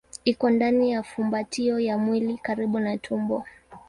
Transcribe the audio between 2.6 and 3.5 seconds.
na tumbo.